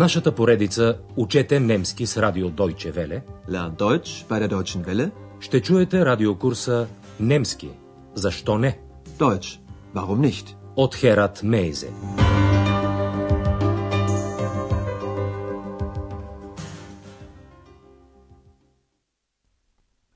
нашата 0.00 0.34
поредица 0.34 0.98
Учете 1.16 1.60
немски 1.60 2.06
с 2.06 2.16
радио 2.22 2.50
Deutsche 2.50 2.92
Welle 2.96 3.22
Lern 3.48 3.76
Deutsch 3.76 4.28
bei 4.28 4.40
der 4.40 4.48
Deutschen 4.48 4.84
Welle. 4.84 5.10
ще 5.40 5.60
чуете 5.60 6.04
радиокурса 6.04 6.88
Немски. 7.20 7.70
Защо 8.14 8.58
не? 8.58 8.78
Deutsch. 9.18 9.60
Warum 9.94 10.30
nicht? 10.30 10.56
От 10.76 10.94
Херат 10.94 11.42
Мейзе. 11.42 11.90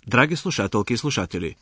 Драги 0.06 0.36
слушателки 0.36 0.94
и 0.94 0.96
слушатели, 0.96 1.56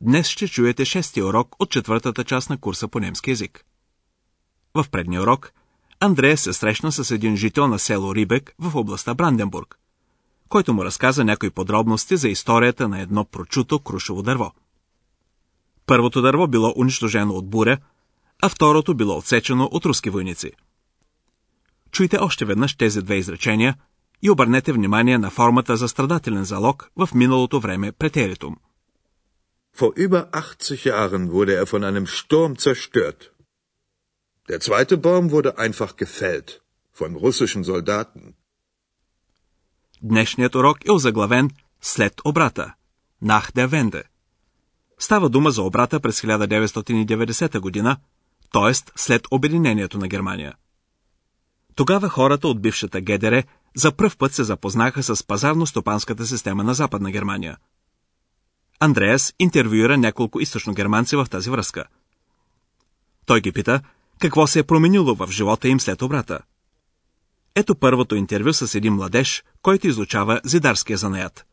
днес 0.00 0.28
ще 0.28 0.48
чуете 0.48 0.84
шестия 0.84 1.26
урок 1.26 1.56
от 1.58 1.70
четвъртата 1.70 2.24
част 2.24 2.50
на 2.50 2.58
курса 2.58 2.88
по 2.88 3.00
немски 3.00 3.30
язик. 3.30 3.64
В 4.74 4.86
предния 4.90 5.22
урок 5.22 5.52
Андрея 6.00 6.36
се 6.36 6.52
срещна 6.52 6.92
с 6.92 7.10
един 7.10 7.36
жител 7.36 7.68
на 7.68 7.78
село 7.78 8.14
Рибек 8.14 8.54
в 8.58 8.76
областта 8.76 9.14
Бранденбург, 9.14 9.78
който 10.48 10.74
му 10.74 10.84
разказа 10.84 11.24
някои 11.24 11.50
подробности 11.50 12.16
за 12.16 12.28
историята 12.28 12.88
на 12.88 13.00
едно 13.00 13.24
прочуто 13.24 13.78
крушево 13.78 14.22
дърво. 14.22 14.52
Първото 15.86 16.22
дърво 16.22 16.46
било 16.46 16.74
унищожено 16.76 17.34
от 17.34 17.50
буря, 17.50 17.78
а 18.42 18.48
второто 18.48 18.94
било 18.94 19.16
отсечено 19.16 19.64
от 19.64 19.86
руски 19.86 20.10
войници. 20.10 20.52
Чуйте 21.90 22.18
още 22.18 22.44
веднъж 22.44 22.76
тези 22.76 23.02
две 23.02 23.14
изречения 23.14 23.76
и 24.22 24.30
обърнете 24.30 24.72
внимание 24.72 25.18
на 25.18 25.30
формата 25.30 25.76
за 25.76 25.88
страдателен 25.88 26.44
залог 26.44 26.90
в 26.96 27.08
миналото 27.14 27.60
време 27.60 27.92
претеритум. 27.92 28.56
Vor 29.78 29.92
über 30.08 30.30
80 30.32 30.86
Jahren 30.86 31.30
wurde 31.30 31.54
er 31.60 31.66
von 31.66 31.82
einem 31.84 32.06
Sturm 32.06 32.56
zerstört. 32.56 33.35
Der 34.50 34.60
zweite 34.60 34.96
Baum 34.96 35.24
wurde 35.34 35.58
einfach 35.58 35.92
gefällt 35.96 36.48
von 36.92 37.10
russischen 37.24 37.64
Soldaten. 37.64 38.34
Днешният 40.02 40.54
урок 40.54 40.78
е 40.88 40.92
озаглавен 40.92 41.50
след 41.80 42.14
обрата– 42.24 42.74
Nach 43.22 43.52
der 43.52 43.70
Wende. 43.70 44.02
Става 44.98 45.28
дума 45.28 45.50
за 45.50 45.62
обрата 45.62 46.00
през 46.00 46.20
1990 46.20 47.60
година, 47.60 47.96
т.е. 48.52 48.74
след 48.96 49.22
обединението 49.30 49.98
на 49.98 50.08
Германия. 50.08 50.54
Тогава 51.74 52.08
хората 52.08 52.48
от 52.48 52.62
бившата 52.62 53.00
ГДР 53.00 53.42
за 53.76 53.92
пръв 53.92 54.16
път 54.16 54.34
се 54.34 54.44
запознаха 54.44 55.02
с 55.02 55.16
пазарно-стопанската 55.16 56.22
система 56.22 56.64
на 56.64 56.74
Западна 56.74 57.10
Германия. 57.10 57.56
Андреас 58.80 59.34
интервюира 59.38 59.96
няколко 59.96 60.40
източногерманци 60.40 61.16
в 61.16 61.26
тази 61.30 61.50
връзка. 61.50 61.84
Той 63.26 63.40
ги 63.40 63.52
пита 63.52 63.80
какво 64.19 64.47
се 64.47 64.59
е 64.59 64.63
променило 64.63 65.15
в 65.15 65.27
живота 65.31 65.67
им 65.67 65.79
след 65.79 66.01
обрата. 66.01 66.39
Ето 67.55 67.75
първото 67.75 68.15
интервю 68.15 68.53
с 68.53 68.75
един 68.75 68.93
младеж, 68.93 69.43
който 69.61 69.87
изучава 69.87 70.41
зидарския 70.43 70.97
занаят. 70.97 71.45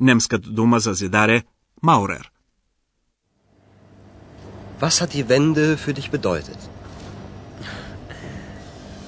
Немската 0.00 0.50
дума 0.50 0.80
за 0.80 0.94
зидар 0.94 1.28
е 1.28 1.44
Маурер. 1.82 2.30
Was 4.80 5.00
hat 5.00 5.12
die 5.16 5.28
Wende 5.28 5.76
für 5.76 5.92
dich 5.98 6.10
bedeutet? 6.16 6.60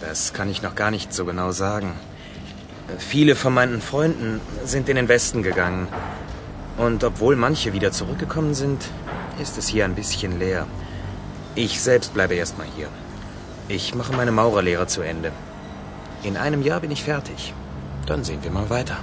Das 0.05 0.20
kann 0.36 0.48
ich 0.55 0.61
noch 0.66 0.75
gar 0.83 0.91
nicht 0.97 1.11
so 1.19 1.22
genau 1.30 1.50
sagen. 1.64 1.91
Viele 3.12 3.34
von 3.42 3.52
meinen 3.55 3.80
Freunden 3.80 4.41
sind 4.72 4.88
in 4.91 4.97
den 4.97 5.08
Westen 5.08 5.41
gegangen. 5.42 5.86
Und 6.84 7.05
obwohl 7.11 7.36
manche 7.36 7.72
wieder 7.72 7.92
zurückgekommen 7.92 8.55
sind, 8.62 8.80
ist 9.44 9.55
es 9.61 9.66
hier 9.69 9.84
ein 9.86 9.94
bisschen 9.94 10.38
leer. 10.38 10.66
Ich 11.56 11.72
selbst 11.88 12.11
bleibe 12.16 12.34
erstmal 12.42 12.69
hier. 12.77 12.91
Ich 13.69 13.94
mache 13.94 14.12
meine 14.20 14.33
Maurerlehre 14.33 14.86
zu 14.94 15.00
Ende. 15.12 15.30
In 16.28 16.37
einem 16.37 16.62
Jahr 16.69 16.81
bin 16.84 16.93
ich 16.97 17.03
fertig. 17.10 17.41
Dann 18.09 18.22
sehen 18.25 18.43
wir 18.44 18.53
mal 18.59 18.69
weiter. 18.70 18.98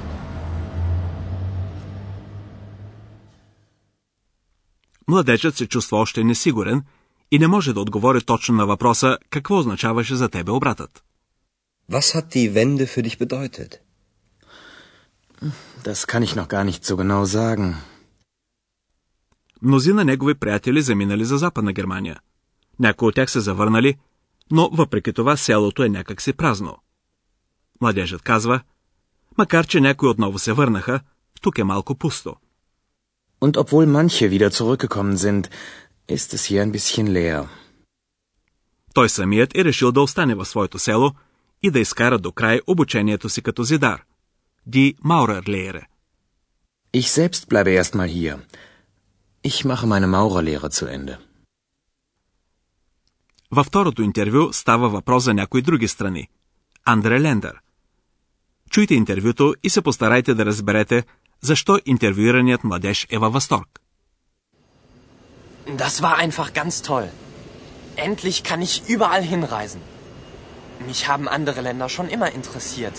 Младежът 5.08 5.56
се 5.58 5.68
чувства 5.68 5.98
още 5.98 6.24
несигурен 6.24 6.84
и 7.32 7.40
не 7.40 7.48
може 7.48 7.74
да 7.74 7.82
отговори 7.82 8.22
точно 8.22 8.56
на 8.56 8.66
въпроса 8.66 9.18
какво 9.30 9.58
означаваше 9.58 10.16
за 10.16 10.30
тебе 10.30 10.52
обратът. 10.52 11.04
Was 11.92 12.16
hat 12.16 12.28
die 12.36 12.54
Wende 12.54 12.86
für 12.88 13.02
dich 13.02 13.18
bedeutet? 13.18 13.72
Das 15.84 16.06
kann 16.12 16.24
ich 16.24 16.36
noch 16.36 16.50
gar 16.56 16.64
nicht 16.64 16.86
so 16.86 16.98
genau 16.98 17.26
sagen. 17.26 17.76
Мнозина 19.62 20.04
негови 20.04 20.34
приятели 20.36 20.82
заминали 20.82 21.24
за 21.24 21.38
Западна 21.38 21.74
Германия. 21.74 22.20
Някои 22.81 23.09
от 23.09 23.15
тях 23.15 23.31
се 23.31 23.41
завърнали, 23.41 23.97
но 24.51 24.69
въпреки 24.73 25.13
това 25.13 25.37
селото 25.37 25.83
е 25.83 25.89
някакси 25.89 26.33
празно. 26.33 26.77
Младежът 27.81 28.23
казва, 28.23 28.61
макар 29.39 29.67
че 29.67 29.81
някои 29.81 30.09
отново 30.09 30.39
се 30.39 30.53
върнаха, 30.53 31.01
тук 31.41 31.59
е 31.59 31.65
малко 31.65 31.95
пусто. 31.95 32.37
Und 33.41 33.57
obwohl 33.57 33.87
manche 33.99 34.25
wieder 34.33 34.51
zurückgekommen 34.59 35.17
sind, 35.25 35.45
ist 36.09 36.29
es 36.37 36.43
hier 36.49 36.63
ein 36.65 36.73
bisschen 36.73 37.09
leer. 37.09 37.49
Той 38.95 39.09
самият 39.09 39.57
е 39.59 39.65
решил 39.65 39.93
да 39.93 40.01
остане 40.01 40.35
в 40.35 40.45
своето 40.45 40.79
село 40.79 41.13
и 41.63 41.71
да 41.71 41.81
изкара 41.81 42.19
до 42.19 42.33
край 42.33 42.61
обучението 42.67 43.29
си 43.29 43.43
като 43.43 43.63
зидар. 43.63 44.05
Ди 44.67 44.97
Maurerlehre. 45.05 45.83
Ich 46.95 47.09
selbst 47.19 47.49
bleibe 47.49 47.73
erstmal 47.81 48.09
hier. 48.09 48.37
Ich 49.51 49.65
mache 49.65 49.87
meine 49.87 50.09
Maurerlehre 50.17 50.69
zu 50.71 50.85
Ende. 50.97 51.19
Във 53.54 53.68
второто 53.68 54.02
интервю 54.02 54.54
става 54.54 54.90
въпрос 54.90 55.24
за 55.24 55.34
някои 55.34 55.62
други 55.62 55.88
страни. 55.88 56.28
Андре 56.86 57.22
Лендър. 57.22 57.62
Чуйте 58.70 58.96
интервюто 58.96 59.56
и 59.64 59.70
се 59.70 59.82
постарайте 59.82 60.34
да 60.34 60.46
разберете 60.46 61.04
защо 61.42 61.80
интервюираният 61.86 62.64
младеж 62.64 63.08
е 63.10 63.18
във 63.18 63.34
възторг. 63.34 63.80
Das 65.68 66.02
war 66.02 66.16
einfach 66.26 66.50
ganz 66.54 66.76
toll. 66.90 67.08
Endlich 68.08 68.40
kann 68.50 68.62
ich 68.68 68.74
überall 68.96 69.26
hinreisen. 69.34 69.82
Mich 70.90 71.02
haben 71.12 71.28
andere 71.38 71.62
Länder 71.68 71.90
schon 71.96 72.10
immer 72.16 72.30
interessiert. 72.40 72.98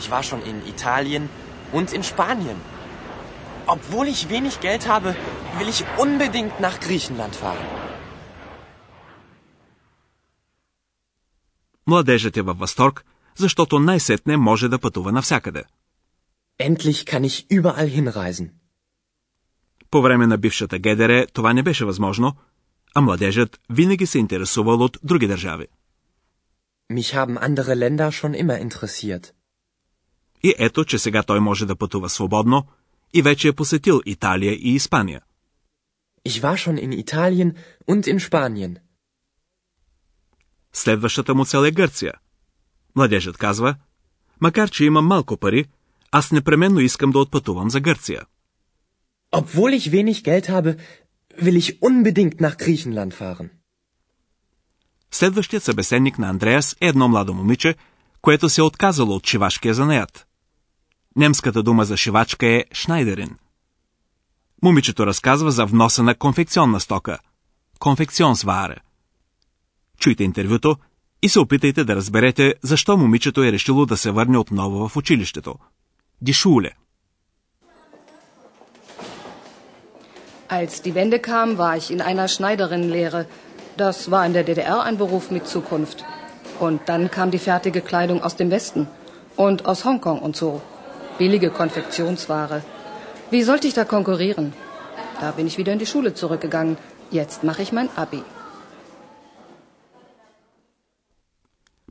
Ich 0.00 0.10
war 0.14 0.22
schon 0.28 0.42
in 0.50 0.56
Italien 0.74 1.24
und 1.72 1.88
in 1.96 2.02
Spanien. 2.12 2.58
Obwohl 3.74 4.06
ich 4.14 4.28
wenig 4.34 4.54
Geld 4.66 4.84
habe, 4.94 5.08
will 5.58 5.68
ich 5.74 5.80
unbedingt 6.04 6.56
nach 6.66 6.76
Griechenland 6.86 7.34
fahren. 7.42 7.66
Младежът 11.87 12.37
е 12.37 12.41
във 12.41 12.57
възторг, 12.57 13.05
защото 13.35 13.79
най-сетне 13.79 14.37
може 14.37 14.67
да 14.67 14.79
пътува 14.79 15.11
навсякъде. 15.11 15.63
Endlich 16.59 17.01
kann 17.09 17.25
ich 17.25 17.47
überall 17.57 17.87
hinreisen. 17.87 18.49
По 19.91 20.01
време 20.01 20.27
на 20.27 20.37
бившата 20.37 20.79
ГДР 20.79 21.25
това 21.33 21.53
не 21.53 21.63
беше 21.63 21.85
възможно, 21.85 22.35
а 22.95 23.01
младежът 23.01 23.59
винаги 23.69 24.05
се 24.05 24.19
интересувал 24.19 24.81
от 24.81 24.97
други 25.03 25.27
държави. 25.27 25.67
Mich 26.91 27.15
haben 27.15 27.37
andere 27.37 27.75
Länder 27.75 28.11
schon 28.11 28.33
immer 28.43 28.69
interessiert. 28.69 29.31
И 30.43 30.53
ето, 30.59 30.85
че 30.85 30.99
сега 30.99 31.23
той 31.23 31.39
може 31.39 31.65
да 31.65 31.75
пътува 31.75 32.09
свободно 32.09 32.67
и 33.13 33.21
вече 33.21 33.47
е 33.47 33.53
посетил 33.53 34.01
Италия 34.05 34.53
и 34.53 34.75
Испания. 34.75 35.21
Ich 36.27 36.41
war 36.41 36.57
schon 36.57 36.77
in 36.77 37.05
Italien 37.05 37.55
und 37.87 38.03
in 38.07 38.19
Spanien. 38.29 38.77
Следващата 40.73 41.35
му 41.35 41.45
цел 41.45 41.65
е 41.65 41.71
Гърция. 41.71 42.13
Младежът 42.95 43.37
казва, 43.37 43.75
макар 44.41 44.69
че 44.69 44.85
имам 44.85 45.07
малко 45.07 45.37
пари, 45.37 45.65
аз 46.11 46.31
непременно 46.31 46.79
искам 46.79 47.11
да 47.11 47.19
отпътувам 47.19 47.69
за 47.69 47.79
Гърция. 47.79 48.21
Obwohl 49.33 49.71
ich 49.79 49.89
wenig 49.91 50.21
Geld 50.27 50.47
habe, 50.49 50.79
will 51.41 51.57
ich 51.57 51.79
unbedingt 51.79 52.35
nach 52.41 52.57
Griechenland 52.57 53.13
fahren. 53.13 53.49
Следващият 55.11 55.63
събеседник 55.63 56.19
на 56.19 56.29
Андреас 56.29 56.77
е 56.81 56.87
едно 56.87 57.07
младо 57.07 57.33
момиче, 57.33 57.75
което 58.21 58.49
се 58.49 58.61
е 58.61 58.63
отказало 58.63 59.15
от 59.15 59.27
шивашкия 59.27 59.73
занаят. 59.73 60.27
Немската 61.15 61.63
дума 61.63 61.85
за 61.85 61.97
шивачка 61.97 62.47
е 62.47 62.65
Шнайдерин. 62.73 63.37
Момичето 64.63 65.07
разказва 65.07 65.51
за 65.51 65.65
вноса 65.65 66.03
на 66.03 66.15
конфекционна 66.15 66.79
стока– 66.79 67.19
конфекционсваре. 67.79 68.75
Чуйте 70.00 70.24
интервюто 70.24 70.76
и 71.22 71.28
се 71.28 71.40
опитайте 71.40 71.84
да 71.84 71.96
разберете 71.96 72.54
защо 72.62 72.96
момичето 72.96 73.44
е 73.44 73.52
решило 73.52 73.86
да 73.86 73.96
се 73.96 74.10
върне 74.10 74.38
отново 74.38 74.88
в 74.88 74.96
училището. 74.96 75.54
Дишуле. 76.22 76.70
Als 80.48 80.80
die 80.84 80.94
Wende 80.94 81.18
kam, 81.18 81.48
war 81.58 81.76
ich 81.76 81.90
in 81.94 82.00
einer 82.10 82.28
Schneiderinnenlehre. 82.28 83.20
Das 83.76 83.96
war 84.12 84.24
in 84.28 84.32
der 84.32 84.44
DDR 84.50 84.78
ein 84.88 84.96
Beruf 84.96 85.24
mit 85.36 85.44
Zukunft. 85.54 85.98
Und 86.66 86.78
dann 86.90 87.10
kam 87.16 87.28
die 87.30 87.44
fertige 87.50 87.80
Kleidung 87.90 88.18
aus 88.26 88.36
dem 88.40 88.50
Westen 88.56 88.82
und 89.46 89.66
aus 89.66 89.84
Hongkong 89.84 90.20
und 90.26 90.34
so. 90.36 90.62
Billige 91.18 91.50
Konfektionsware. 91.50 92.62
Wie 93.32 93.42
sollte 93.42 93.66
ich 93.68 93.74
da 93.74 93.84
konkurrieren? 93.84 94.46
Da 95.20 95.32
bin 95.32 95.46
ich 95.46 95.58
wieder 95.58 95.72
in 95.72 95.80
die 95.84 95.90
Schule 95.92 96.14
zurückgegangen. 96.14 96.76
Jetzt 97.10 97.42
mache 97.48 97.62
ich 97.62 97.72
mein 97.72 97.88
Abi. 97.96 98.22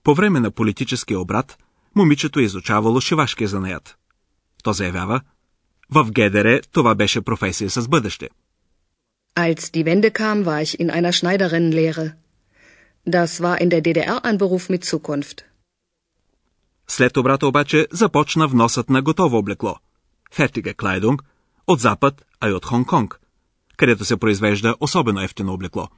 По 0.03 0.15
време 0.15 0.41
на 0.41 0.51
политическия 0.51 1.21
обрат, 1.21 1.59
момичето 1.95 2.41
е 2.41 2.43
изучавало 2.43 3.01
шивашкия 3.01 3.49
занаят. 3.49 3.97
То 4.63 4.73
заявява, 4.73 5.21
в 5.91 6.11
ГДР 6.11 6.61
това 6.73 6.95
беше 6.95 7.21
професия 7.21 7.71
с 7.71 7.89
бъдеще. 7.89 8.29
Als 9.37 9.63
die 9.75 9.85
Wende 9.85 10.11
kam, 10.11 10.45
war 10.45 10.61
ich 10.67 10.75
in 10.83 10.89
einer 10.91 11.13
Schneiderinnenlehre. 11.19 12.07
Das 13.17 13.31
war 13.45 13.57
in 13.65 13.69
der 13.75 13.83
DDR 13.87 14.19
ein 14.29 14.39
Beruf 14.39 14.65
mit 14.69 14.85
Zukunft. 14.85 15.45
След 16.89 17.17
обрата 17.17 17.47
обаче 17.47 17.87
започна 17.93 18.49
вносът 18.49 18.91
на 18.91 19.03
готово 19.03 19.39
облекло. 19.39 19.77
Фертига 20.33 20.75
Клайдунг 20.75 21.23
от 21.67 21.81
Запад, 21.81 22.25
а 22.41 22.49
и 22.49 22.53
от 22.53 22.67
Хонг-Конг, 22.67 23.19
където 23.77 24.05
се 24.05 24.17
произвежда 24.17 24.75
особено 24.81 25.23
ефтино 25.23 25.53
облекло. 25.53 25.89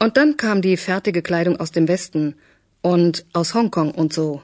Und 0.00 0.12
dann 0.18 0.36
kam 0.36 0.60
die 0.60 0.76
fertige 0.76 1.22
Kleidung 1.22 1.56
aus 1.62 1.70
dem 1.76 1.86
Westen 1.88 2.34
und 2.82 3.14
aus 3.34 3.54
Hongkong 3.54 3.94
und 3.96 4.12
so. 4.12 4.42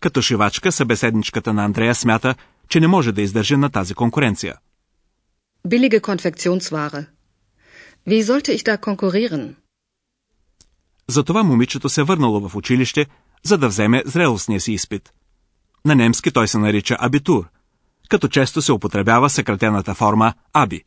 Като 0.00 0.22
шивачка, 0.22 0.72
събеседничката 0.72 1.52
на 1.52 1.64
Андрея 1.64 1.94
смята, 1.94 2.34
че 2.68 2.80
не 2.80 2.86
може 2.86 3.12
да 3.12 3.22
издържи 3.22 3.56
на 3.56 3.70
тази 3.70 3.94
конкуренция. 3.94 4.54
Billige 5.68 6.00
Konfektionsware. 6.00 7.06
Wie 8.06 8.22
sollte 8.22 8.52
ich 8.56 8.64
da 8.64 8.78
konkurrieren? 8.78 9.54
Затова 11.08 11.42
момичето 11.42 11.88
се 11.88 12.02
върнало 12.02 12.48
в 12.48 12.56
училище, 12.56 13.06
за 13.42 13.58
да 13.58 13.68
вземе 13.68 14.02
зрелостния 14.06 14.60
си 14.60 14.72
изпит. 14.72 15.12
На 15.84 15.94
немски 15.94 16.30
той 16.30 16.48
се 16.48 16.58
нарича 16.58 16.96
абитур, 16.98 17.48
като 18.08 18.28
често 18.28 18.62
се 18.62 18.72
употребява 18.72 19.30
съкратената 19.30 19.94
форма 19.94 20.34
аби. 20.52 20.82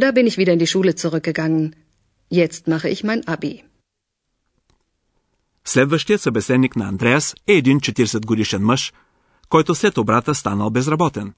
Da 0.00 0.12
bin 0.12 0.26
ich 0.26 0.38
wieder 0.38 0.54
in 0.54 0.60
die 0.62 0.72
Schule 0.72 0.92
zurückgegangen. 1.02 1.64
Jetzt 2.40 2.62
mache 2.72 2.88
ich 2.94 3.02
mein 3.08 3.22
Abi. 3.34 3.54
Следващият 5.72 6.20
събеседник 6.20 6.76
на 6.76 6.88
Андреас 6.88 7.34
е 7.46 7.52
един 7.52 7.80
40 7.80 8.26
годишен 8.26 8.62
мъж, 8.62 8.92
който 9.48 9.74
след 9.74 9.98
обрата 9.98 10.34
станал 10.34 10.70
безработен. 10.70 11.34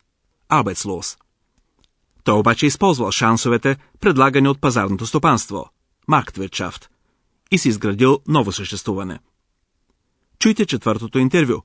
Arbeitslos. 0.50 1.19
Той 2.25 2.38
обаче 2.38 2.66
използвал 2.66 3.10
шансовете, 3.10 3.76
предлагани 4.00 4.48
от 4.48 4.60
пазарното 4.60 5.06
стопанство– 5.06 5.70
Marktwirtschaft, 6.10 6.86
и 7.50 7.58
си 7.58 7.69
изградил 7.69 8.20
ново 8.28 8.52
съществуване. 8.52 9.19
Чуйте 10.38 10.66
четвъртото 10.66 11.19
интервю. 11.19 11.62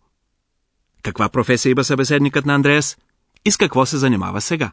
Каква 1.04 1.30
професия 1.30 1.72
има 1.72 1.84
събеседникът 1.84 2.46
на 2.46 2.56
Андреас 2.56 2.98
и 3.46 3.52
с 3.52 3.58
какво 3.58 3.86
се 3.86 3.98
занимава 3.98 4.42
сега? 4.42 4.72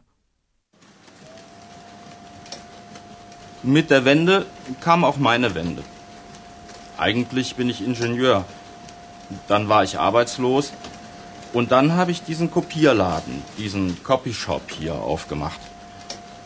Mit 3.65 3.89
der 3.89 4.01
Wende 4.07 4.45
kam 4.85 5.03
auch 5.03 5.17
meine 5.17 5.49
Wende. 5.49 5.96
Eigentlich 6.97 7.55
bin 7.55 7.69
ich 7.69 7.83
Ingenieur. 7.83 8.45
Dann 9.47 9.69
war 9.69 9.83
ich 9.83 9.99
arbeitslos. 9.99 10.73
Und 11.53 11.71
dann 11.71 11.93
habe 11.93 12.11
ich 12.11 12.23
diesen 12.23 12.51
Kopierladen, 12.51 13.41
diesen 13.57 14.03
Copyshop 14.03 14.71
hier 14.71 14.95
aufgemacht. 14.95 15.59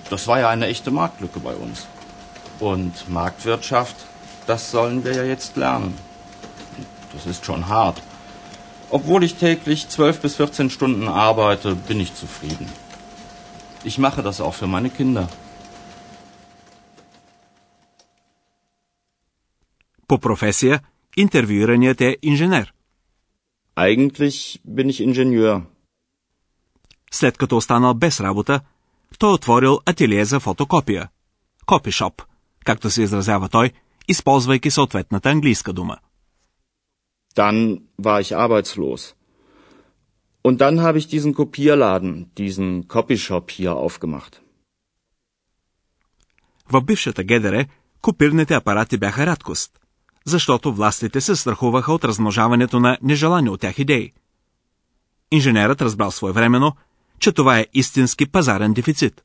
Das 0.10 0.28
war 0.28 0.40
ja 0.40 0.50
eine 0.50 0.68
echte 0.68 0.92
Marktlücke 0.92 1.40
bei 1.40 1.54
uns. 1.56 1.88
Und 2.60 3.10
Marktwirtschaft, 3.10 3.96
das 4.46 4.72
sollen 4.72 5.04
wir 5.04 5.14
ja 5.16 5.24
jetzt 5.24 5.56
lernen. 5.56 5.98
Das 7.14 7.26
ist 7.26 7.46
schon 7.46 7.68
hart. 7.68 8.02
Obwohl 8.90 9.24
ich 9.24 9.36
täglich 9.36 9.88
12 9.88 10.20
bis 10.20 10.36
14 10.36 10.70
Stunden 10.70 11.08
arbeite, 11.08 11.76
bin 11.76 12.00
ich 12.00 12.14
zufrieden. 12.14 12.70
Ich 13.84 13.98
mache 13.98 14.22
das 14.22 14.42
auch 14.42 14.54
für 14.54 14.68
meine 14.68 14.90
Kinder. 14.90 15.28
По 20.12 20.20
професия, 20.20 20.82
интервюираният 21.18 22.02
е 22.02 22.18
инженер. 22.22 22.74
Eigentlich 23.76 24.60
bin 24.68 24.88
ich 24.90 25.00
Ingenieur. 25.08 25.64
След 27.12 27.38
като 27.38 27.58
останал 27.58 27.94
без 27.94 28.20
работа, 28.20 28.62
той 29.20 29.34
отворил 29.34 29.80
ателие 29.86 30.26
за 30.26 30.40
фотокопия. 30.40 31.10
Копишоп, 31.66 32.22
както 32.66 32.90
се 32.90 33.04
изразява 33.04 33.50
той, 33.50 33.72
използвайки 34.08 34.72
съответната 34.72 35.30
английска 35.30 35.74
дума. 35.74 35.98
Dann 37.36 37.82
war 38.02 38.22
ich 38.22 38.36
arbeitslos. 38.46 39.16
Und 40.44 40.58
dann 40.58 40.80
habe 40.80 40.98
ich 40.98 41.08
diesen 41.08 41.34
Kopierladen, 41.34 42.32
diesen 42.36 42.88
Copyshop 42.88 43.52
hier 43.52 43.72
aufgemacht. 43.72 44.42
В 46.72 46.82
бившата 46.82 47.24
ГДР 47.24 47.66
копирните 48.02 48.54
апарати 48.54 48.98
бяха 48.98 49.26
рядкост, 49.26 49.81
защото 50.26 50.74
властите 50.74 51.22
се 51.22 51.36
страхуваха 51.36 51.94
от 51.94 52.04
размножаването 52.04 52.80
на 52.80 52.98
нежелани 53.02 53.50
от 53.50 53.62
тях 53.62 53.80
идеи. 53.80 54.12
Инженерът 55.32 55.82
разбрал 55.82 56.12
своевременно, 56.12 56.76
че 57.20 57.32
това 57.32 57.60
е 57.60 57.68
истински 57.74 58.26
пазарен 58.26 58.74
дефицит. 58.74 59.22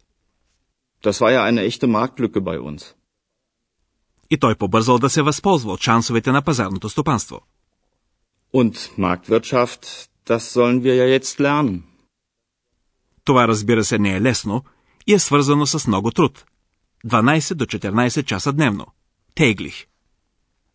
Das 1.05 1.21
war 1.21 1.31
ja 1.37 1.43
eine 1.51 1.63
echte 1.71 1.87
Marktlücke 1.87 2.41
bei 2.41 2.59
uns. 2.59 2.95
И 4.31 4.39
той 4.39 4.55
побързал 4.55 4.99
да 4.99 5.11
се 5.11 5.23
възползва 5.23 5.73
от 5.73 5.81
шансовете 5.81 6.33
на 6.33 6.43
пазарното 6.43 6.89
стопанство. 6.89 7.41
Und 8.55 8.75
Marktwirtschaft, 8.99 10.09
das 10.27 10.43
sollen 10.55 10.83
wir 10.83 10.95
ja 10.95 11.19
jetzt 11.19 11.41
lernen. 11.41 11.83
Това 13.25 13.49
разбира 13.49 13.85
се 13.85 13.99
не 13.99 14.17
е 14.17 14.21
лесно 14.21 14.65
и 15.07 15.15
е 15.15 15.19
свързано 15.19 15.67
с 15.67 15.87
много 15.87 16.11
труд. 16.11 16.45
12 17.07 17.55
до 17.55 17.67
14 17.67 18.25
часа 18.25 18.53
дневно. 18.53 18.87
Теглих. 19.35 19.87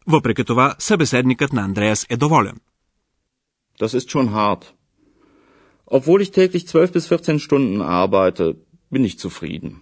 Въпреки 0.08 0.44
това, 0.44 0.76
събеседникът 0.80 1.54
на 1.54 1.62
Андреас 1.62 2.06
е 2.10 2.18
доволен. 2.18 2.56
Das 3.80 3.98
ist 3.98 4.10
schon 4.10 4.30
hart. 4.30 4.64
Obwohl 5.92 6.20
ich 6.22 6.32
täglich 6.32 6.66
12 6.66 6.92
bis 6.96 7.06
14 7.08 7.40
Stunden 7.40 7.82
arbeite, 7.82 8.44
bin 8.94 9.06
ich 9.06 9.18
zufrieden. 9.20 9.76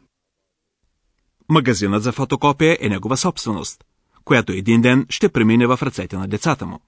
Магазинът 1.49 2.03
за 2.03 2.11
фотокопия 2.11 2.77
е 2.81 2.89
негова 2.89 3.17
собственост, 3.17 3.83
която 4.25 4.51
един 4.51 4.81
ден 4.81 5.05
ще 5.09 5.29
премине 5.29 5.67
в 5.67 5.79
ръцете 5.81 6.17
на 6.17 6.27
децата 6.27 6.65
му. 6.65 6.79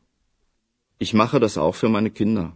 Ich 1.01 1.16
mache 1.16 1.39
das 1.39 1.57
auch 1.57 1.75
für 1.75 1.89
meine 1.89 2.12
Kinder. 2.19 2.51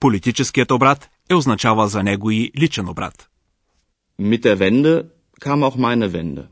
Политическият 0.00 0.70
обрат 0.70 1.10
е 1.30 1.34
означавал 1.34 1.86
за 1.86 2.02
него 2.02 2.30
и 2.30 2.50
личен 2.58 2.88
обрат. 2.88 3.28
Mit 4.20 4.42
der 4.42 4.58
Wende 4.58 5.06
kam 5.40 5.62
auch 5.62 5.76
meine 5.76 6.08
Wende. 6.12 6.51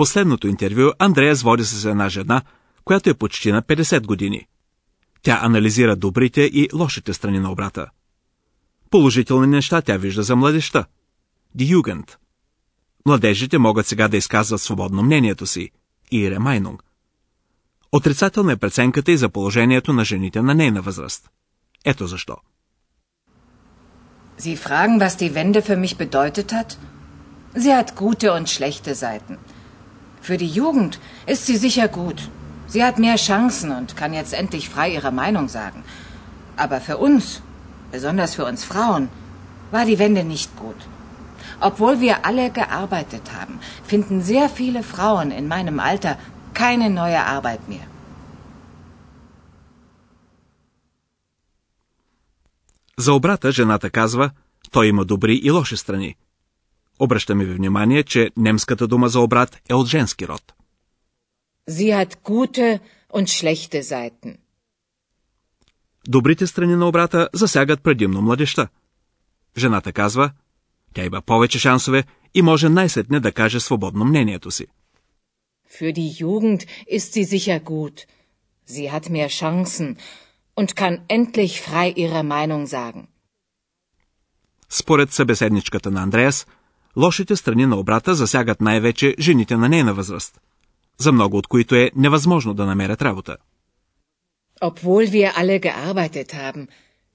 Последното 0.00 0.48
интервю 0.48 0.92
Андреас 0.98 1.42
води 1.42 1.64
с 1.64 1.84
една 1.84 2.08
жена, 2.08 2.42
която 2.84 3.10
е 3.10 3.14
почти 3.14 3.52
на 3.52 3.62
50 3.62 4.06
години. 4.06 4.46
Тя 5.22 5.40
анализира 5.42 5.96
добрите 5.96 6.40
и 6.40 6.68
лошите 6.74 7.12
страни 7.12 7.38
на 7.38 7.52
обрата. 7.52 7.86
Положителни 8.90 9.46
неща 9.46 9.82
тя 9.82 9.96
вижда 9.96 10.22
за 10.22 10.36
младеща. 10.36 10.84
Jugend. 11.58 12.16
Младежите 13.06 13.58
могат 13.58 13.86
сега 13.86 14.08
да 14.08 14.16
изказват 14.16 14.60
свободно 14.60 15.02
мнението 15.02 15.46
си. 15.46 15.70
И 16.12 16.30
Ремайнунг. 16.30 16.82
Отрицателна 17.92 18.52
е 18.52 18.56
преценката 18.56 19.12
и 19.12 19.16
за 19.16 19.28
положението 19.28 19.92
на 19.92 20.04
жените 20.04 20.42
на 20.42 20.54
нейна 20.54 20.82
възраст. 20.82 21.30
Ето 21.84 22.06
защо. 22.06 22.36
Sie 24.38 24.56
fragen, 24.56 24.98
was 24.98 25.14
die 25.22 25.34
Wende 25.34 25.60
für 25.62 25.76
mich 25.84 25.94
bedeutet 26.04 26.52
hat? 26.52 26.70
Sie 27.62 27.74
hat 27.78 27.96
gute 28.04 28.26
und 28.36 28.46
schlechte 28.48 28.94
Seiten. 28.94 29.36
Für 30.21 30.37
die 30.37 30.53
Jugend 30.61 30.99
ist 31.33 31.45
sie 31.45 31.57
sicher 31.57 31.87
gut. 31.87 32.19
Sie 32.67 32.83
hat 32.83 32.97
mehr 32.99 33.17
Chancen 33.27 33.69
und 33.79 33.95
kann 33.99 34.13
jetzt 34.13 34.33
endlich 34.33 34.69
frei 34.69 34.87
ihre 34.97 35.11
Meinung 35.11 35.47
sagen. 35.47 35.83
Aber 36.57 36.81
für 36.87 36.97
uns, 36.97 37.41
besonders 37.91 38.35
für 38.35 38.45
uns 38.45 38.63
Frauen, 38.71 39.09
war 39.71 39.85
die 39.85 39.99
Wende 39.99 40.23
nicht 40.23 40.55
gut. 40.55 40.81
Obwohl 41.59 41.99
wir 42.05 42.25
alle 42.25 42.49
gearbeitet 42.49 43.25
haben, 43.37 43.59
finden 43.91 44.21
sehr 44.21 44.49
viele 44.49 44.81
Frauen 44.83 45.31
in 45.31 45.47
meinem 45.47 45.79
Alter 45.79 46.17
keine 46.53 46.89
neue 46.89 47.21
Arbeit 47.25 47.67
mehr. 47.69 47.87
За 52.97 53.13
обрата 53.13 53.51
жената 53.51 53.89
казва, 53.89 54.31
той 54.71 54.87
има 54.87 55.05
добри 55.05 55.35
и 55.43 55.51
лоши 55.51 55.77
страни. 55.77 56.15
Обръщаме 57.00 57.44
ви 57.44 57.54
внимание, 57.54 58.02
че 58.02 58.30
немската 58.36 58.86
дума 58.86 59.08
за 59.08 59.20
обрат 59.20 59.62
е 59.68 59.74
от 59.74 59.86
женски 59.86 60.28
род. 60.28 60.52
Sie 61.70 61.90
hat 61.98 62.12
gute 62.24 62.80
und 63.12 63.26
schlechte 63.26 63.82
Seiten. 63.82 64.36
Добрите 66.08 66.46
страни 66.46 66.76
на 66.76 66.88
обрата 66.88 67.28
засягат 67.34 67.82
предимно 67.82 68.22
младеща. 68.22 68.68
Жената 69.58 69.92
казва, 69.92 70.30
тя 70.94 71.04
има 71.04 71.22
повече 71.22 71.58
шансове 71.58 72.04
и 72.34 72.42
може 72.42 72.68
най-сетне 72.68 73.20
да 73.20 73.32
каже 73.32 73.60
свободно 73.60 74.04
мнението 74.04 74.50
си. 74.50 74.66
Für 75.78 75.92
die 75.92 76.12
Jugend 76.22 76.60
ist 76.96 77.08
sie 77.14 77.26
sicher 77.34 77.60
gut. 77.60 77.96
Sie 78.68 78.90
hat 78.94 79.04
mehr 79.16 79.30
Chancen 79.40 79.88
und 80.58 80.68
kann 80.80 80.94
endlich 81.16 81.54
frei 81.66 81.88
ihre 81.96 82.22
Meinung 82.22 82.66
sagen. 82.66 83.06
Според 84.68 85.12
събеседничката 85.12 85.90
на 85.90 86.02
Андреас, 86.02 86.46
лошите 86.96 87.36
страни 87.36 87.66
на 87.66 87.76
обрата 87.76 88.14
засягат 88.14 88.60
най-вече 88.60 89.14
жените 89.18 89.56
на 89.56 89.68
нейна 89.68 89.94
възраст. 89.94 90.40
за 91.00 91.12
много 91.12 91.36
от 91.36 91.46
които 91.46 91.74
е 91.74 91.90
невъзможно 91.96 92.54
да 92.54 92.66
намерят 92.66 93.02
работа. 93.02 93.36
Obwohl 94.62 95.04
wir 95.16 95.28
alle 95.40 95.58
gearbeitet 95.66 96.30
haben, 96.42 96.68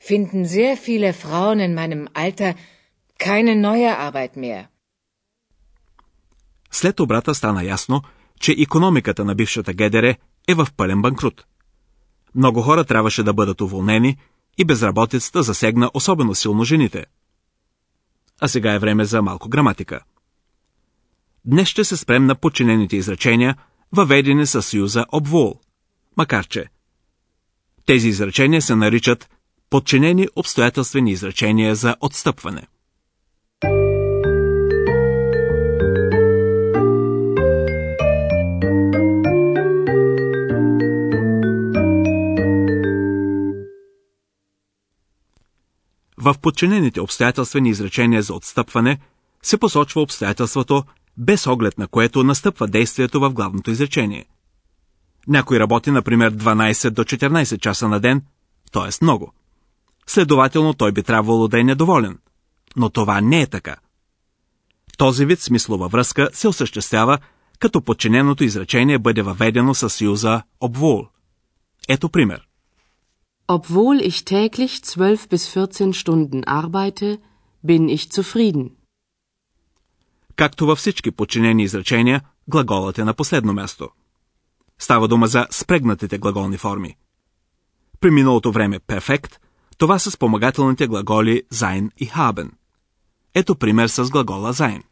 finden 0.09 0.43
sehr 0.55 0.73
viele 0.87 1.09
Frauen 1.23 1.59
in 1.65 1.71
meinem 1.79 2.01
Alter 2.23 2.53
keine 3.25 3.53
neue 3.65 3.91
Arbeit 4.07 4.37
mehr. 4.37 4.65
След 6.71 6.99
обрата 6.99 7.35
стана 7.35 7.63
ясно, 7.63 8.01
че 8.39 8.55
економиката 8.59 9.25
на 9.25 9.35
бившата 9.35 9.73
ГДР 9.73 10.15
е 10.47 10.53
в 10.53 10.67
пълен 10.77 11.01
банкрут. 11.01 11.45
Много 12.35 12.61
хора 12.61 12.83
трябваше 12.83 13.23
да 13.23 13.33
бъдат 13.33 13.61
уволнени 13.61 14.17
и 14.57 14.65
безработицата 14.65 15.43
засегна 15.43 15.91
особено 15.93 16.35
силно 16.35 16.63
жените. 16.63 17.05
А 18.41 18.47
сега 18.47 18.73
е 18.73 18.79
време 18.79 19.05
за 19.05 19.21
малко 19.21 19.49
граматика. 19.49 19.99
Днес 21.45 21.67
ще 21.67 21.83
се 21.83 21.97
спрем 21.97 22.25
на 22.25 22.35
подчинените 22.35 22.97
изречения, 22.97 23.55
въведени 23.91 24.45
със 24.45 24.65
съюза 24.67 25.05
обвол, 25.11 25.59
макар 26.17 26.47
че 26.47 26.65
тези 27.85 28.07
изречения 28.07 28.61
се 28.61 28.75
наричат 28.75 29.29
подчинени 29.69 30.27
обстоятелствени 30.35 31.11
изречения 31.11 31.75
за 31.75 31.95
отстъпване. 32.01 32.67
В 46.25 46.35
подчинените 46.41 47.01
обстоятелствени 47.01 47.69
изречения 47.69 48.21
за 48.21 48.33
отстъпване 48.33 48.99
се 49.43 49.57
посочва 49.57 50.01
обстоятелството, 50.01 50.83
без 51.17 51.47
оглед 51.47 51.77
на 51.77 51.87
което 51.87 52.23
настъпва 52.23 52.67
действието 52.67 53.19
в 53.19 53.33
главното 53.33 53.71
изречение. 53.71 54.25
Някой 55.27 55.59
работи, 55.59 55.91
например, 55.91 56.33
12 56.33 56.89
до 56.89 57.03
14 57.03 57.59
часа 57.59 57.87
на 57.87 57.99
ден, 57.99 58.21
т.е. 58.71 58.89
много. 59.01 59.33
Следователно 60.07 60.73
той 60.73 60.91
би 60.91 61.03
трябвало 61.03 61.47
да 61.47 61.59
е 61.59 61.63
недоволен. 61.63 62.19
Но 62.75 62.89
това 62.89 63.21
не 63.21 63.41
е 63.41 63.47
така. 63.47 63.75
Този 64.97 65.25
вид 65.25 65.39
смислова 65.39 65.87
връзка 65.87 66.29
се 66.33 66.47
осъществява, 66.47 67.17
като 67.59 67.81
подчиненото 67.81 68.43
изречение 68.43 68.99
бъде 68.99 69.21
въведено 69.21 69.73
със 69.73 69.93
съюза 69.93 70.41
обвол. 70.61 71.07
Ето 71.89 72.09
пример. 72.09 72.47
Obwohl 73.47 74.01
ich 74.01 74.25
täglich 74.25 74.81
12 74.81 75.29
bis 75.29 75.47
14 75.47 75.93
Stunden 75.93 76.43
arbeite, 76.45 77.19
bin 77.61 77.89
ich 77.89 78.09
zufrieden. 78.09 78.71
Както 80.35 80.65
във 80.65 80.77
всички 80.77 81.11
подчинени 81.11 81.63
изречения, 81.63 82.21
глаголът 82.47 82.97
е 82.97 83.03
на 83.03 83.13
последно 83.13 83.53
място. 83.53 83.89
Става 84.79 85.07
дума 85.07 85.27
за 85.27 85.47
спрегнатите 85.51 86.17
глаголни 86.17 86.57
форми. 86.57 86.95
При 87.99 88.11
миналото 88.11 88.51
време 88.51 88.79
перфект, 88.79 89.39
това 89.77 89.99
са 89.99 90.11
спомагателните 90.11 90.87
глаголи 90.87 91.43
sein 91.53 91.89
и 91.97 92.07
haben. 92.07 92.51
Ето 93.33 93.55
пример 93.55 93.87
с 93.87 94.09
глагола 94.09 94.53
sein. 94.53 94.83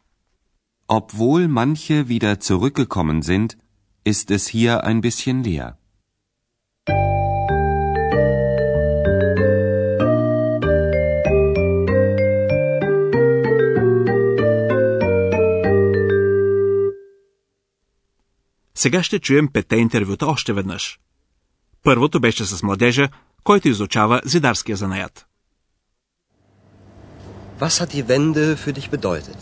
Obwohl 0.88 1.48
manche 1.48 2.08
wieder 2.08 2.36
zurückgekommen 2.36 3.22
sind, 3.22 3.56
ist 4.04 4.30
es 4.30 4.48
hier 4.48 4.84
ein 4.84 5.00
bisschen 5.00 5.42
leer. 5.42 5.72
Сега 18.83 19.03
ще 19.03 19.19
чуем 19.19 19.47
пете 19.53 19.75
интервюта 19.75 20.27
още 20.27 20.53
веднъж. 20.53 20.99
Първото 21.83 22.19
беше 22.19 22.45
с 22.45 22.63
младежа, 22.63 23.09
който 23.43 23.67
изучава 23.67 24.21
зидарския 24.25 24.77
занаят. 24.77 25.25
Was 27.59 27.81
hat 27.81 27.91
die 27.95 28.07
Wende 28.07 28.55
für 28.63 28.73
dich 28.77 28.89
bedeutet? 28.89 29.39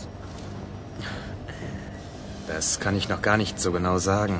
Das 2.48 2.66
kann 2.82 2.96
ich 3.00 3.08
noch 3.12 3.22
gar 3.28 3.38
nicht 3.42 3.56
so 3.64 3.70
genau 3.76 3.96
sagen. 3.98 4.36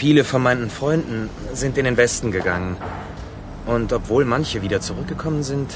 Viele 0.00 0.22
von 0.24 0.42
meinen 0.42 0.68
Freunden 0.78 1.30
sind 1.60 1.78
in 1.78 1.86
den 1.88 1.96
Westen 1.96 2.30
gegangen. 2.38 2.76
Und 3.74 3.88
obwohl 3.98 4.24
manche 4.24 4.62
wieder 4.62 4.80
zurückgekommen 4.88 5.42
sind, 5.52 5.70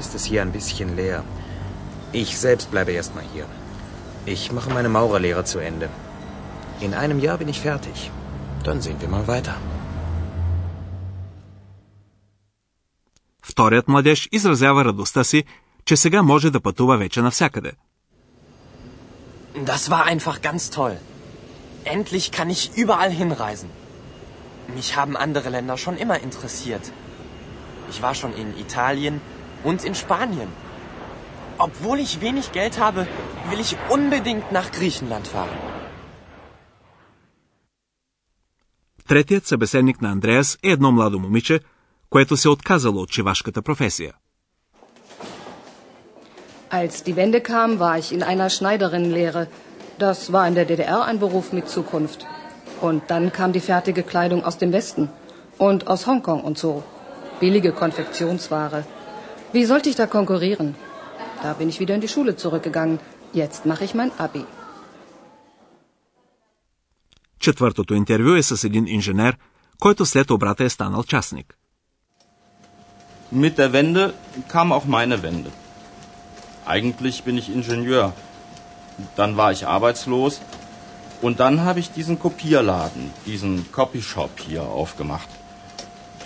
ist 0.00 0.14
es 0.16 0.24
hier 0.24 0.42
ein 0.42 0.52
bisschen 0.58 0.96
leer. 0.96 1.20
Ich 2.12 2.30
selbst 2.38 2.70
bleibe 2.70 2.92
erstmal 2.92 3.24
hier. 3.34 3.46
Ich 4.34 4.52
mache 4.52 4.70
meine 4.76 4.90
Maurerlehre 4.96 5.44
zu 5.44 5.58
Ende. 5.70 5.88
In 6.82 6.92
einem 6.94 7.18
Jahr 7.18 7.38
bin 7.38 7.48
ich 7.48 7.60
fertig. 7.60 8.10
Dann 8.64 8.80
sehen 8.82 9.00
wir 9.00 9.08
mal 9.08 9.26
weiter. 9.26 9.54
Вторият 13.42 13.88
младеж 13.88 14.28
изразява 14.32 14.84
радостта 14.84 15.24
си, 15.24 15.44
че 15.84 15.96
сега 15.96 16.22
може 16.22 16.50
да 16.50 16.60
пътува 16.60 16.96
вече 16.96 17.22
навсякъде. 17.22 17.72
Das 19.54 19.88
war 19.88 20.04
einfach 20.12 20.40
ganz 20.48 20.62
toll. 20.76 20.96
Endlich 21.84 22.26
kann 22.36 22.50
ich 22.50 22.62
überall 22.82 23.12
hinreisen. 23.20 23.70
Mich 24.76 24.90
haben 24.98 25.16
andere 25.16 25.48
Länder 25.54 25.76
schon 25.84 25.96
immer 26.04 26.18
interessiert. 26.28 26.84
Ich 27.90 28.02
war 28.02 28.14
schon 28.20 28.32
in 28.42 28.48
Italien 28.66 29.20
und 29.64 29.78
in 29.88 29.94
Spanien. 29.94 30.50
Obwohl 31.66 31.98
ich 32.06 32.20
wenig 32.20 32.52
Geld 32.52 32.78
habe, 32.78 33.00
will 33.50 33.60
ich 33.66 33.76
unbedingt 33.96 34.52
nach 34.58 34.70
Griechenland 34.76 35.26
fahren. 35.34 35.58
Третият 39.12 39.46
събеседник 39.46 40.02
на 40.02 40.10
Андреас 40.10 40.58
е 40.62 40.70
едно 40.70 40.92
младо 40.92 41.18
момиче, 41.18 41.60
което 42.10 42.36
се 42.36 42.48
отказало 42.48 43.00
от 43.02 43.10
чивашката 43.10 43.62
професия. 43.62 44.12
Als 46.70 47.02
die 47.06 47.16
Wende 47.16 47.40
kam, 47.40 47.70
war 47.78 47.96
ich 48.02 48.12
in 48.16 48.22
einer 48.22 48.50
Schneiderinnenlehre. 48.56 49.42
Das 49.98 50.18
war 50.34 50.46
in 50.50 50.54
der 50.58 50.66
DDR 50.70 51.00
ein 51.10 51.18
Beruf 51.18 51.46
mit 51.58 51.66
Zukunft. 51.76 52.20
Und 52.86 53.00
dann 53.10 53.32
kam 53.38 53.50
die 53.52 53.66
fertige 53.72 54.02
Kleidung 54.12 54.40
aus 54.44 54.58
dem 54.62 54.70
Westen 54.78 55.04
und 55.68 55.80
aus 55.92 56.06
Hongkong 56.06 56.42
und 56.48 56.56
so. 56.58 56.72
Billige 57.40 57.72
Konfektionsware. 57.72 58.84
Wie 59.54 59.64
sollte 59.64 59.88
ich 59.88 59.96
da 59.96 60.06
konkurrieren? 60.06 60.68
Da 61.42 61.50
bin 61.54 61.68
ich 61.68 61.80
wieder 61.80 61.94
in 61.94 62.02
die 62.06 62.12
Schule 62.14 62.36
zurückgegangen. 62.36 62.98
Jetzt 63.32 63.64
mache 63.70 63.84
ich 63.84 63.94
mein 63.94 64.12
Abi. 64.18 64.44
Четвъртото 67.42 67.94
интервю 67.94 68.34
е 68.34 68.42
с 68.42 68.64
един 68.64 68.86
инженер, 68.86 69.36
който 69.78 70.06
след 70.06 70.30
обрата 70.30 70.64
е 70.64 70.68
станал 70.68 71.02
частник. 71.02 71.54
Mit 73.34 73.56
der 73.58 73.70
Wende 73.76 74.04
kam 74.52 74.72
auch 74.72 74.86
meine 74.96 75.16
Wende. 75.24 75.50
Eigentlich 76.74 77.16
bin 77.26 77.36
ich 77.40 77.48
Ingenieur. 77.58 78.08
Dann 79.18 79.36
war 79.40 79.50
ich 79.56 79.62
arbeitslos 79.76 80.34
und 81.24 81.34
dann 81.42 81.56
habe 81.66 81.80
ich 81.80 81.88
diesen 81.98 82.16
Kopierladen, 82.24 83.04
diesen 83.26 83.54
Copyshop 83.78 84.32
hier 84.46 84.62
aufgemacht. 84.62 85.30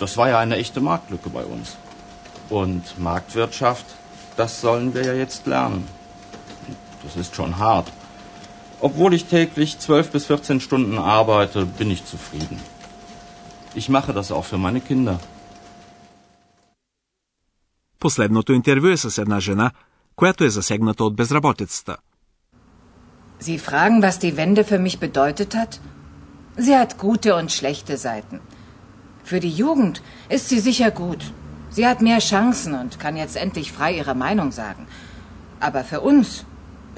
Das 0.01 0.11
war 0.17 0.27
ja 0.29 0.37
eine 0.39 0.55
echte 0.63 0.81
Marktlücke 0.81 1.29
bei 1.29 1.45
uns. 1.55 1.67
Und 2.49 2.83
Marktwirtschaft, 2.99 3.85
das 4.37 4.61
sollen 4.61 4.93
wir 4.95 5.03
ja 5.09 5.15
jetzt 5.23 5.45
lernen. 5.45 5.87
Das 7.03 7.15
ist 7.15 7.35
schon 7.35 7.57
hart. 7.57 7.87
Obwohl 8.81 9.13
ich 9.13 9.25
täglich 9.25 9.79
12 9.79 10.11
bis 10.11 10.25
14 10.25 10.59
Stunden 10.59 10.97
arbeite, 10.97 11.65
bin 11.65 11.89
ich 11.91 12.05
zufrieden. 12.05 12.59
Ich 13.75 13.87
mache 13.89 14.13
das 14.13 14.31
auch 14.31 14.45
für 14.45 14.57
meine 14.57 14.81
Kinder. 14.81 15.19
Последното 17.99 18.53
интервю 18.53 18.87
е 18.87 18.97
с 18.97 19.17
една 19.17 19.39
жена, 19.39 19.71
която 20.15 20.43
е 20.43 20.49
засегната 20.49 21.03
от 21.03 21.15
безработицата. 21.15 21.97
Sie 23.39 23.59
fragen, 23.59 24.01
was 24.01 24.19
die 24.19 24.37
Wende 24.37 24.63
für 24.63 24.79
mich 24.79 24.97
bedeutet 24.99 25.51
hat? 25.59 25.73
Sie 26.65 26.75
hat 26.81 26.97
gute 26.97 27.29
und 27.39 27.49
schlechte 27.51 27.97
Seiten. 27.97 28.37
Für 29.29 29.39
die 29.45 29.55
Jugend 29.63 29.95
ist 30.35 30.45
sie 30.49 30.61
sicher 30.69 30.91
gut. 30.91 31.21
Sie 31.75 31.85
hat 31.87 32.01
mehr 32.01 32.19
Chancen 32.19 32.73
und 32.81 32.99
kann 33.03 33.15
jetzt 33.17 33.37
endlich 33.45 33.71
frei 33.77 33.91
ihre 34.01 34.15
Meinung 34.25 34.51
sagen. 34.51 34.83
Aber 35.67 35.83
für 35.91 36.01
uns, 36.01 36.45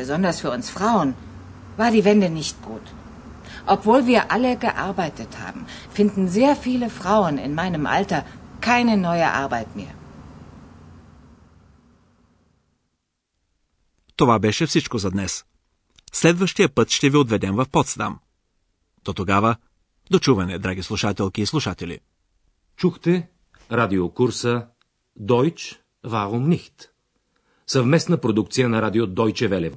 besonders 0.02 0.38
für 0.42 0.52
uns 0.52 0.70
Frauen, 0.70 1.10
war 1.81 1.91
die 1.97 2.05
Wende 2.11 2.29
nicht 2.41 2.57
gut. 2.71 2.87
Obwohl 3.75 4.01
wir 4.11 4.21
alle 4.35 4.53
gearbeitet 4.67 5.33
haben, 5.45 5.63
finden 5.99 6.25
sehr 6.39 6.55
viele 6.67 6.89
Frauen 7.01 7.37
in 7.47 7.53
meinem 7.63 7.85
Alter 7.97 8.21
keine 8.69 8.97
neue 9.09 9.29
Arbeit 9.45 9.77
mehr. 9.77 9.95
Това 14.17 14.39
беше 14.39 14.67
всичко 14.67 14.99
за 14.99 15.11
днес. 15.11 15.45
Следващия 16.13 16.69
път 16.75 16.91
ще 16.91 17.11
ви 17.11 17.17
отведем 17.17 17.55
в 17.55 17.67
Потсдам. 17.73 18.19
До 19.05 19.13
тогава, 19.13 19.57
дочуване, 20.11 20.59
драги 20.59 20.83
слушателки 20.83 21.43
и 21.43 21.47
слушатели. 21.47 22.01
Чухте 22.77 23.29
радиокурса 23.73 24.67
Deutsch, 25.21 25.79
warum 26.07 26.59
nicht? 26.59 26.89
Съвместна 27.67 28.19
продукция 28.19 28.69
на 28.69 28.83
радио 28.83 29.07
Deutsche 29.07 29.49
Welle 29.49 29.77